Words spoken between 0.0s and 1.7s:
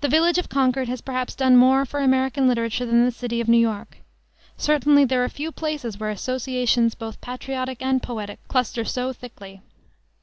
The village of Concord has perhaps done